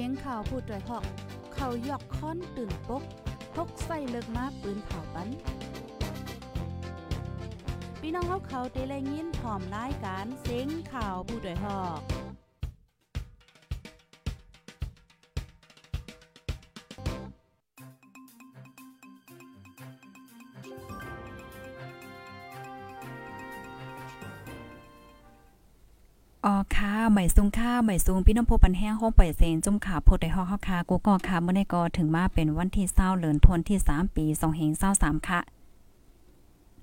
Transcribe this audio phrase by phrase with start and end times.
[0.00, 1.04] สียงข่าวพูดด้วยหอก
[1.54, 3.02] เขายอกค้อนตื่นปก
[3.54, 5.28] พกใส่เลิกมาปืนเผาปัน
[8.00, 12.17] พี่น้องเขาเขาได้แลยินพร้อมรายการเสียงข่าวผู้ด้วยหอก
[26.50, 34.24] อ๋อค่ะใหม่ซุงค่ะใหม่ซุงพี่น้องผู้ปันแห้งห้องปล่อยเซนจุ่มขาโพดได้ฮองเฮาค่ะกูก็ค่ะเมื่อในก็ถึงมาเป็นวันที่เศร้าเหลือนทนที่3ปี
[34.76, 35.40] 2523ค่ะ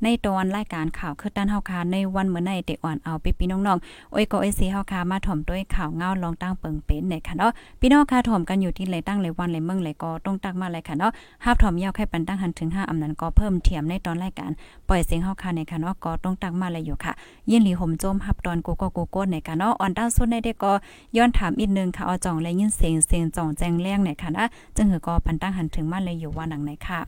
[0.06, 11.12] ในตอนรายการข่าวคือด้านเฮาคาในวันเมื่อในเด็กอ่อนเอาไปพี่น้องๆโอ้ยก็ไอซีเฮาคามาถ่อมด้วยข่าวเงาลองตั้งเปิงเป็นเนี่ยค่ะเนาะพี่น้องค่ะถ่อมกันอยู่ที่ไหตั้งเลยวันเลยเมืองเลยก็ต้องตักมาเลยค่ะเนาะ
[11.44, 14.52] ภาพถ่อมยาวแค่ปันตั้งหันถึง5อำนันก็เพิ่มเทียมในตอนรายการ
[14.88, 17.14] ปล่อยเสียงเฮาคาในค่ะเนาะก็ต้องตักมาเลยอยู่ค่ะ
[17.50, 20.74] ยินหลีห่มโจมฮับตอนกูก็กูโก้ในค่ะเนาะอ่อนด้านสุดในเด็กก็
[21.18, 27.02] ย้อนถามอีกนึงค่ะเอาจ่องและยินเสียงเสียงจ่องแจงแรงเนี่ยค่ะนะจึงหือก็ปันตั้งหันถึงมาเลยอยู่ว่าหนังไหนค่ะ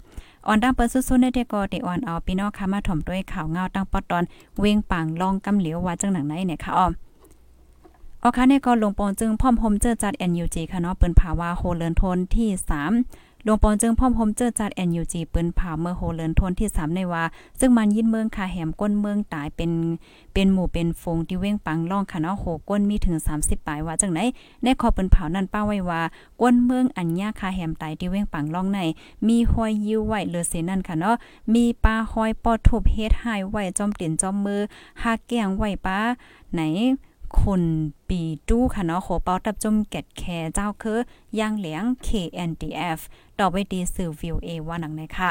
[0.45, 4.23] อ่อนดังเปิ้นสุดๆในเดก็ติอ่อนเอาพี่น้องค่ะมาถ่อมด้วยข่าวเงาตั้งปอตอน
[4.59, 6.91] เวงปังลองกำเหลียวว่าจังหนังไหนเนี่ยค่ะอ้อม
[8.23, 12.49] ออค่ะเนี่ยก็ลงปองจึงพร้อมโฮมเจอจัด NUG ค่ะเนาะเปิ้นภาวะโฮเลินทนที่
[12.89, 17.23] 3 ลวงปอนจึงพร้อมพมเจอจัด NUG ปืนผาเมื่อโฮเลินทนที่3ในว่า
[17.59, 19.71] ซึ่งมันยินเมืองคาแหมก้นเมืองตายเป็น
[20.33, 24.19] เป็นหมู่เป็นฟงที่เว้งปังล่องค่ะเนาะโหก้นมีถึง 30ปลายว่าจังไหน
[24.63, 26.01] ในขอปืนเผานั้นป้าไว้ว่า
[26.41, 28.79] ก้นเมืองอัญญาคาแหมตายที่เว้งปังล่องใน
[29.27, 31.15] มีห้อยยิ้วไว้เลือเสนั่นค่ะเนาะ
[31.53, 34.61] มีปลาห้อยปอดทุบเฮ็ดหายไว้จอมเตียนจอมมือ
[35.01, 35.99] หาแกงไว้ป้า
[36.53, 36.61] ไหน
[37.41, 37.61] คน
[38.09, 40.99] ปีตู้ค่ะเนาะขอเป้าตับจุ่มเกดแคเจ้าคือ
[41.39, 42.99] ย่างเหลียง KNDF
[43.39, 45.29] ต่อไปดีสื่อวิวเอว่าหนังในค่ะ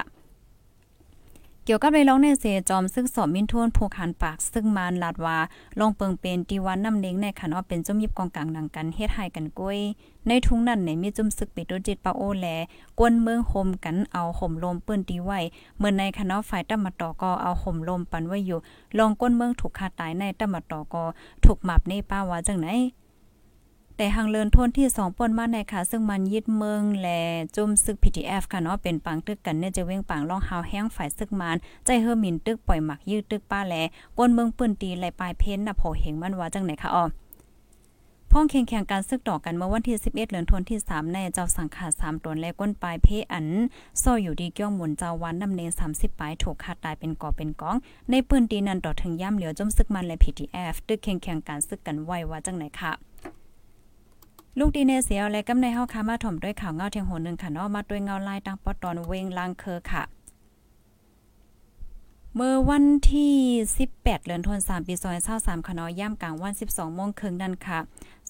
[1.69, 5.39] เกี่ยวกับในร้องในเสจอมซึ่งสอบมินทวนผูกหันปากซึ่งมานลาดว่า
[5.81, 9.79] ลงเปิงเป็นตีวันน้ำเล้งในค่ะเนาเป็นจุ่มยิบกองกลางหนังกันเฮ็ดให้กันก้อย
[10.27, 12.47] ในทุ่งนั้นในมีจุ่มซึกปิดโดจิตปาโอแล
[12.99, 15.39] กวนเมืองโฮมกันเอาห่มลมเปิ้นตีไว้
[15.79, 18.59] เมื่อในคณะฝ่ายตำมาต่อก็เอาห่มลมปันไว้อยู่
[18.99, 21.03] ลองก้นเมืองถูกคาตายในตำมาต่อก็
[21.45, 22.69] ถูกหมับในป้าว่าจังไหน
[23.99, 27.21] แต่หางเลินทนที่2ป่นมาในค่ะ ซึ่งมันยึดเมืองและ
[27.57, 33.75] จุ่มซึก PTF ค่ะเนาะเป็นปังตึกกันเนี่ยจะเว้งปังล่องหาวแห้งฝ่ายซึกมานใจเฮอหมินตึกปล่อยหมักยืดตึกป้าแล
[34.19, 37.05] ก้นเมืองปืนตีไหลปลายเพ้นน่ะโผเหงมันว่าจังไหนคะอ๋อ
[38.31, 43.47] พ้องแข่งแข่งการซึกต่อกันเมื่อวันที่ 11 เดือนธันวาคมที่ 3 ในเจ้าสังขา3ตนและก้นปลายเพอัน
[44.03, 47.77] ซ่ออยู่ดีเกี้ยวหมุนเจ้าวันนำเนิน30 ปลายถูกขาดตายเป็นก่อเป็นกอง
[48.11, 52.93] ในปืนตีนันต่อถึงย่ำเหลียวจมซึกมันและ PTF ตึกแข่งแข่งการซึกกันไว้ว่าจังไหนค่ะ
[54.61, 60.03] ลูกดีเนเสียและกำในเฮาค่ะมาถ่อมด้วยข่าวเงาเทียงโหนึงค่ะเนาะมาด้วยเงาลายตั้งปอตอนเวงลางเคอค่ะ
[62.35, 63.35] เมื่อวันที่
[63.79, 64.95] 18เดือนธันวาคมปี
[65.31, 67.79] 2023ค่ะเนาะย่ำกลางวัน 12โมงครึ่งนั่นค่ะ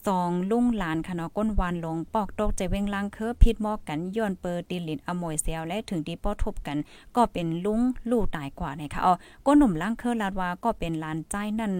[0.06, 6.78] สองลุงหลานค่ะเนาะก้นวานลงปอกตกใจเว้งล่างเคอพิดมอกกันย้อนเปอร์ติลินอมวยเซียวและถึงที่ป้อทบกัน
[7.16, 7.80] ก็เป็นลุง
[8.10, 9.14] ลู่ตายกว่านะคะอ๋อ
[9.46, 11.72] ก้นหนุ่มล่างเคอลาดว่าก็เป็นลานใจนั่น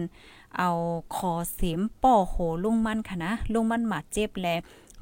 [0.57, 0.69] เอา
[1.15, 4.47] คอเสียมป้อโหลุงมันค่ะนะลุงมันหมาเจ็บแล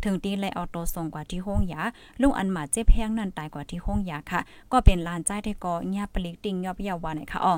[0.03, 1.81] ถึงตีเลยเอาตัวส่งกว่าที่ห้องยา
[2.21, 4.39] ลุงอันหมาเจ็บแห้งนั่นตายกว่าที่ห้องยาค่ะ
[4.71, 7.55] ก็เป็นลานใจที่ก็ญาปลิกติงยอบยาววานะคะอ๋อ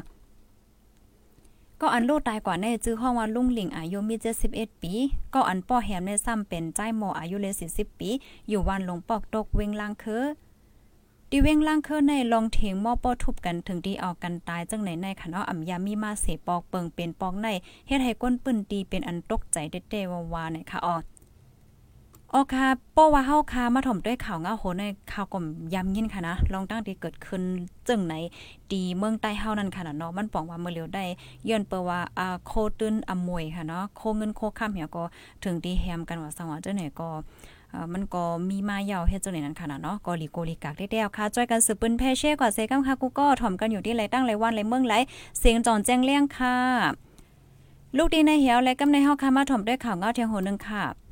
[1.82, 4.16] ก็อันโลตายกว่าในจื้อห้องว่าลุงหลิงอายุมี
[4.50, 4.94] 71 ปี
[5.34, 8.10] ก็อันป้อแหมในซ้ำเป็นใจหมออายุเลย40 ปี
[8.50, 10.24] อยู่วันลงปอกตกเวงล่างคือ
[11.32, 17.48] ดีเวงล่างเคอในลองเถงหม้อป้อทุบกันถึงที่เอากันตายจังไหนในค่ะเนาะอ่ำยามีมาเสปอกเปิงเป็นปอกใน
[17.88, 20.98] เฮ็ดให้ก้นปืนตีเป็นอันตกใจเด็ดๆวาวๆเนี่ยค่ะออ
[22.34, 27.42] ออค่ะป้อว่าเฮาคามาถ่อมด้วยข่าวเงาโหในข่าวก่อมย้ำยินค่ะนะ ลองตั้งที่เกิดขึ้น
[27.88, 28.14] จึงไหน
[28.72, 31.06] ดีเมืองใต้เฮานั่นค่ะเนาะ มันปองว่าเมื่อเร็วได้
[31.50, 35.04] ย้อนเปว่าอ่าโคตื้นอมวยค่ะเนาะ โคเงินโคข้ามเหี่ยก็
[35.44, 37.10] ถึงที่แฮมกันว่าสังว่าเจ้าไหนก็
[37.94, 44.94] มันก็มีมายาวเฮ็ดจังได๋นั้นค่ะเนาะก็ลีโกลีกากได้แล้วค่ะจ้อยกันสืบปืนแพเช่กว่าเซกัมค่ะกูก็ถ่อมกันอยู่ที่ไรตั้งไรวันไรเมืองไร
[45.40, 46.56] เสียงจอนแจ้งเลี้ยงค่ะ
[47.98, 51.07] ลูกดีในเหี่ยวและกำในเฮาค่ะมาถ่อมด้วยข่าวเงาเทียงโหนึงค่ะ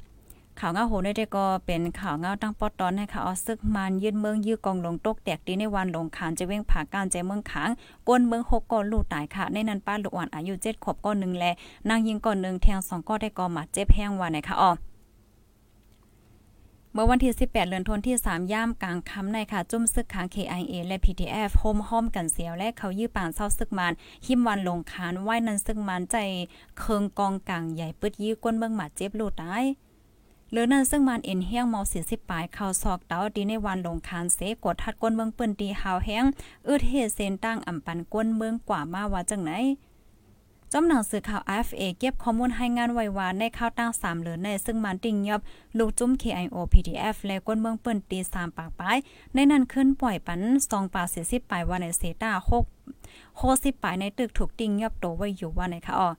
[0.60, 7.70] ข่าวเงาโหนได้ก็เป็นข่าวเงาตั้งปอตอนให้ค่ะออซึกมันยืดเมืองยืดกองลงตกแตกดีในวันลงขานจะเว้งผ่าการใจเมืองขาง
[8.08, 11.52] ก้นเมืองหกก้อนลูกตายค่ะ ในนั้นป้าลูกอ่อนอายุ7ขวบก้อนหนึ่งและ
[11.90, 14.72] นางยิงก้อนหนึ่งแทง2ก้อนได้ก็หมัดเจ็บแห้งว่าไหนค่ะอ๋อ
[16.94, 23.94] เมื่อวันที่ 18 เดือนธันวาคมที่ 3 ย่ามกลางค่ำในค่ะ จุ่มซึกขาง KIA และ PTF โฮมห้อมกันเสียว และเขายื้อปานเศร้าซึกมัน
[24.26, 26.16] หิมวันลงคานไหว้นั้นซึกมันใจ
[26.80, 29.66] เคิงกองกลางใหญ่ปึดยื้อก้นเบิ่งหมาเจ็บลูกตาย
[30.52, 36.24] หรือนั่นซึ่งมันเอ็นเฮียงเมาสีสิบปลายเข้าซอกเตาดีในวันลงคานเสกดทัดก้นเมืองปืนตีหาวแห้ง
[36.68, 39.52] อืดเฮเซนตั้งอ่ำปันก้นเมืองกว่ามาว่าจังไหน
[40.72, 45.42] จอมหนังสือข่าว FA เก็บข้อมูลให้งานไว้ว่าในข่าวตั้ง3เหลือในซึ่งมันติ่งยอบ
[45.78, 48.98] ลูกจุ้ม KIO PDF และก้นเมืองเปิ้นตี3ปากปลาย
[49.34, 52.54] ในนั้นขึ้นปล่อยปัน2ปาก40ปลายว่าในเซตา6
[53.42, 56.10] 60ปลายในตึกถูกติ่งยอบโตไว้อยู่ว่าในค่ะอ๋อ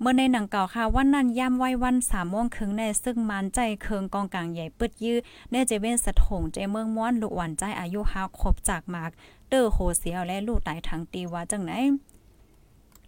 [0.00, 5.18] เมื่อในหนังเก่าค่ะวันนั้นย่ำไว้วันสามโมงครึ่งในซึ่งมันใจเคืองกองกลางใหญ่ปึดยื้อ
[5.50, 9.10] เน่เจเวนสะถงใจเมืองม้วนลูกหวานใจอายุห้าครบจากมาก
[9.48, 11.72] เตอร์โหเสียวและลูกตายทังตีว่าจังไหน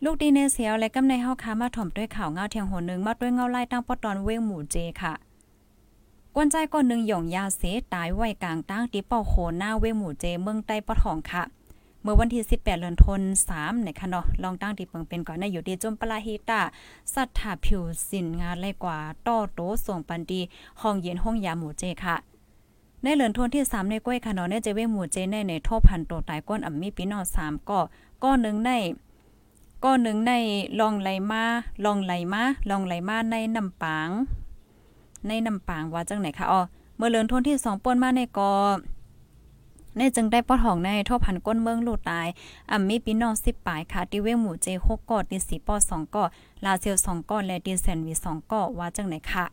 [0.04, 5.14] ลูกดีเนเสียวและกำในเฮาค้ามาถ่อมด้วยข่าวเงาเทียงโหนึงมาด้วยเงาไล่ตั้งปอตอนเว้งหมู่เจค่ะ
[6.34, 7.62] กวนใจก้อนหนึ่งหย่องยาเส
[7.94, 11.42] ตายไว้กลางตั้งตีเป้าโหหน้าเว้งหมู่เจเมืองใต้ปะทองค่ะ
[12.10, 16.60] มื่อวันที่ 18เดือนธันวาคมในคะเนาะลองตั้งที่เปิงเป็นก่อนในอยู่ดีจมปลาฮิตา
[17.14, 20.40] สัทธาผิวสินงานไล่กว่าต้อโตส่งปันดี
[20.80, 22.16] ห้องเย็นห้องยาหมู่เจค่ะ
[23.02, 27.78] ในเหลือนทวนที่ 3 ในก้วยค่ะเนาะในเจเวหมู่เจในในโทพันโตตายก้นอ่ำมีพี่น้อง3ก็
[28.22, 28.70] ก้อนหนึ่งใน
[29.84, 30.32] ก้อนหนึ่งใน
[30.80, 31.42] ลองไหลมา
[31.84, 34.08] ลองไหลมาลองไหลมาในน้ำปาง
[35.26, 36.60] ในน้ำปางว่าจังไหนคะอ๋อ
[36.96, 38.52] เมื่อเหลือนทวนที่2ป่นมาในกอ
[39.98, 42.26] ในจึงได้ปอทองในทบพันก้นเมืองลูกตาย
[42.70, 46.28] อ่ำมีพี่น้องสิบปลายค่ะที่เวงหมู่เจหกกอดดีสีปอสองกอด
[46.64, 49.44] ลาเซียวสองกอดและดีแซนวีสองกอดว่าจังไหนค่ะ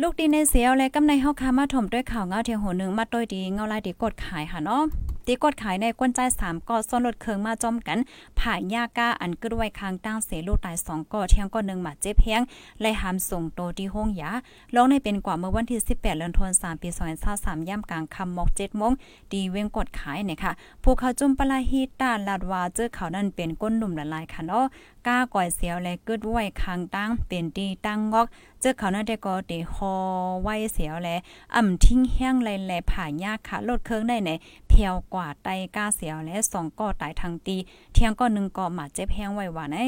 [0.00, 4.82] ลูกดีในเสียวและกำในเฮาคามาถมด้วยข่าวเงาเทียงโหนึ่งมาต้อยดีเงาลายดีกดขายค่ะเนาะ
[5.26, 7.98] ตีกดขายในก้นใจ3ก่อซ้อนรถเคืองมาจอมกัน
[8.38, 12.42] ผ่ายาก้าอันกึดไว้ค้างตั้งเสลูกตาย2ก่อเที่ยงก่อนึงมาเจ็บแฮง
[12.80, 14.30] ไล่หามส่งโตที่ห้องยา
[14.74, 16.88] ลองในเป็นกว่าเมื่อวันที่ 18เดือนธันวาคมปี
[17.28, 18.92] 2023ย่ำกลางค่ำมอก7โมง
[19.32, 20.52] ดีเว้งกดขายเนี่ยค่ะ
[20.82, 24.64] ผู้เขาจุ่มปลาฮีตาลาดวาเจอเขานั่นเป็นก้นหนุ่มละลายค่ะเนาะ
[25.06, 28.26] ก้าก่อยเสียวและกึดไว้คางตั้งเป็นดีตั้งงอก
[28.60, 29.94] เจอเขานั่นได้ก็เดฮอ
[30.42, 31.16] ไว้เสียวและ
[31.54, 34.30] อ่ำทิ้งแห้งแลๆผ่ายากค่ะลดเครื่องได้ใน
[34.68, 37.56] เพียวกว่าไตก้าเสียวและสองก่อตายทางตี
[37.92, 39.78] เที่ยงก็หนึ่งก่อหมาเจ็บแห้งไว้ว่าไน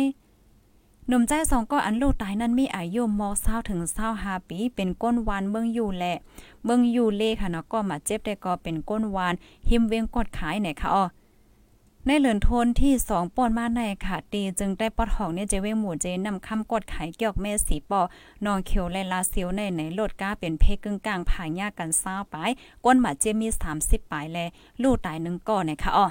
[1.09, 6.15] หนุ่มใจสองก็อันลูกตายนั้นมีอายุมอเศร้าถึงเศร้าหาปีเป็นก้นวานเมืองอยู่แหละ
[6.65, 9.35] เมืองอยู่เลค่ะเนาะก็มาเจ็บได้ก็เป็นก้นวาน
[9.69, 11.05] หิมเวียงกดขายไหนค่ะอ๋อ
[12.07, 18.01] ในเหลือนโทนที่สองป่นมาในค่ะตีจึงได้ปอดหองเนี่ยเจเวหมู่เจนำคำกดขายเกี่ยวแม่สีปอ
[18.45, 22.37] นองเขียวและลาเซียวในไหนโลดก้าเป็นเพกึ่งกลางผ่ายากกันเศร้าไป
[22.85, 23.49] ก้นหมาเจมี
[23.81, 24.39] 30ปลายแล
[24.83, 26.07] ลูกตายหนึ่งก่อนนะคะอ๋อ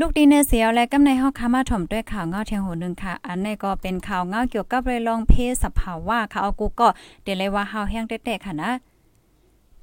[0.00, 6.88] ลูกดีเนเสียวและกำในเฮาคามาถ่อมด้วยข่าวเงาเทียงหูนึงค่ะ อันนี้ก็เป็นข่าวเงาเกี่ยวกับเรลองเพศสภาวะค่ะเอากูก็
[7.22, 8.70] เดี๋ยวเลยว่าเฮาแห้งเตะๆค่ะนะ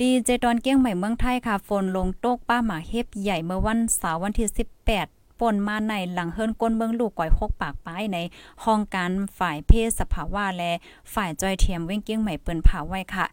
[0.01, 4.47] ดีเจตอนเกี้ยงใหม่เมืองไทยค่ะ ฝนลงโตกป้าหมาเฮ็บใหญ่เมื่อวันเสาร์วันที่
[4.95, 8.17] 18ปนมาในหลังเฮิรนก้นเมืองลูกก่อย6ปากป้ายใน
[8.63, 10.71] ห้องการฝ่ายเพศสภาวะและ
[11.13, 13.25] ฝ่ายจอยเทียมเว้งเกี้ยงใหม่เปิ้นผาไว้ค่ะ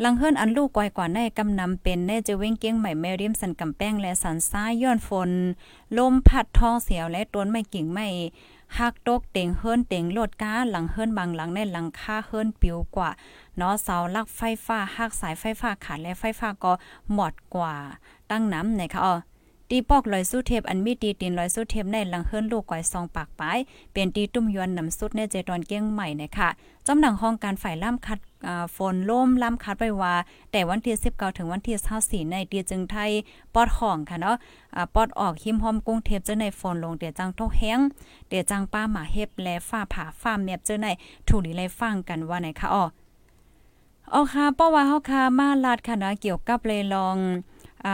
[0.00, 5.30] หลังเฮิรนอันลูกก่อยกว่าในกำนำเป็นแน่จะเว้งเกี้ยงใหม่แมริมสันกำแป้งและสันซ้ายย้อนฝน
[5.98, 8.08] ลมพัดทองเสียวและต้นไม้กิ่งไม้
[8.78, 13.10] หักตกเต็งเฮิรนเต็งโลดก้าหลังเฮิรนบางหลังในหลังคาเฮิรนปิวกว่า
[13.56, 16.72] เนาะเสาลักไฟฟ้าหักสายไฟฟ้าขาดและไฟฟ้าก็
[17.12, 17.74] หมดกว่า
[18.30, 19.14] ตั้งน้ำนะคะอ๋อ
[19.70, 23.58] ตีปอกลอยสู้เทปอันมีตีตีนลอยสู้เทปในหลังเฮิรนลูกก่อยซองปากปลาย
[23.92, 26.48] เป็นตีตุ้มยวนนำสุดในเจตอนเกี้ยงใหม่นะคะ
[26.86, 28.18] จำหนังห้องการฝ่ายล่ามคัด
[28.76, 30.14] ฝนล่มล่ำคัดไว้ว่า
[30.52, 33.10] แต่วันที่19ถึงวันที่24ในเตียจึงไทย
[33.54, 34.36] ปอดห่องค่ะเนาะ
[34.94, 37.78] ปอดออกหิมหอมกุ้งเทปเจอในฝนลงเดี๋ยวจังโตแห้ง
[38.28, 40.86] เดี๋ยวจังป้าหมาเฮ็บและฟ้าผ่าฟ้าแมบเจอใน
[41.28, 42.84] ถูกดีเลยฟังกันว่าไหนคะอ๋อ
[44.14, 47.16] อ๋อค่ะเพราะว่าเฮาค่ะมาลาดค่ะนะเกี่ยวกับเลยลอง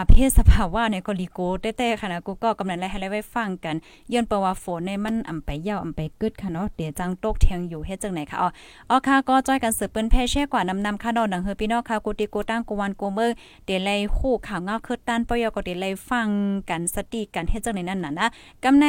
[0.09, 3.77] เพศสภาวะในกอลิโกเต้ๆค่ะนะกูก็กำลังไล่ให้ไว้ฟังกัน
[4.13, 8.49] ย้อนประว่าฝนในมันอ่ำไปเยาอ่ำไปกึดค่ะเนาะเดี๋ยวจังตกเทียงอยู่เฮ็ดจังไหนค่ะอ๋อ
[8.91, 13.31] อ๋อค่ะก็จ้อยกันสืบเปิ้นแพ่แช่กว่านำนำค่ะดอกดังเฮอพี่น้องค่ะกูติโกตั้งกูวันกูเมือ
[13.65, 16.29] เดี๋ยวไล่คู่ข่าวเงาคือด้านปยก็เดี๋ยวไล่ฟัง
[16.71, 18.27] กันสติกันเฮ็ดจังไหนนั่นน่ะนะ
[18.65, 18.87] กำใน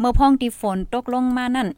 [0.00, 1.68] เมื่อพ้องที่ฝนตกลงมานั่น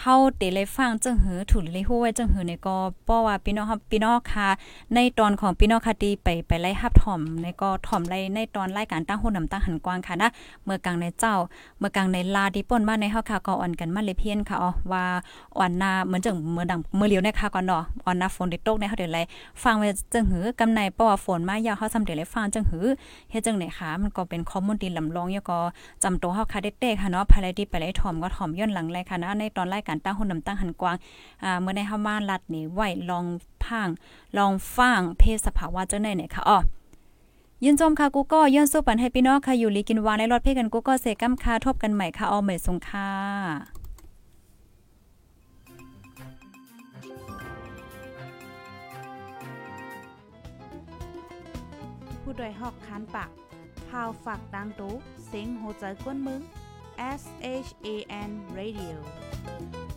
[0.00, 4.48] เฮาเตเลยฟังจังหือถูกเลยฮู้ไว้จังหือในก็เพราะว่าพี่น้องครับพี่น้องค่ะ
[4.94, 10.28] ในตอนของพี่น้องค่ะที่ไปไปไล่ฮับถ่อมในก็ถ่อมไล่ในตอนรายการตั้งหุ่นนำตั้งหันกว้างค่ะนะ
[10.64, 11.34] เมื่อกลางในเจ้า
[11.78, 15.04] เมื่อกลางในลาที่ป่นมาในเฮาค่ะก็อ่อนกันมาเลยเพี้ยนค่ะอ๋อว่า
[15.58, 19.20] อ่อนนาเหมือนจังเมื่อดังเมื่อเลียวในค่ะก่อนเนาะอ่อนนาฝนได้ตกในเฮาเดี๋ยวไล
[19.62, 22.84] ฟังไว้จังหือกำในเพราะว่าฝนมายาวเฮาซำเดี๋ยวไลฟังจังหือ
[23.30, 25.58] เฮ็ดจังไหนคะมันก็เป็นข้อมูลที่ลำลองยก็
[26.02, 30.96] จำตัวเฮาค่ะเด็กๆค่ะเนาะภายในที่ไปไล่ถ่อมก็ถ่อมย้อนหลังเลยค่ะนะในตอนรายการตั้งหุ่นนำตั้งหันกว้าง
[31.44, 33.26] อ่าเมื่อได้เฮามาลัดนี่ไว้ลอง
[33.64, 33.88] พัง
[34.38, 36.58] ลองฟังเพศสภาวะจังได๋เนี่ยค่ะอ้อ
[37.64, 43.10] ยินจมค่ะกูก็ย้อนสู้ปันให้พี่น้องค่ะอยู่ลีกินวาในรถเพ่กันกูก็เสกัมคาทบกันใหม่ค่ะเอาเหมยสงค่ะ
[52.22, 53.30] ผู้โดยหอกคันปาก
[53.88, 54.94] พาวฝากดังตู้
[55.26, 56.40] เซ็งโหใจกวนมึง
[57.20, 57.22] S
[57.66, 57.88] H A
[58.28, 58.96] N Radio
[59.46, 59.95] Thank you.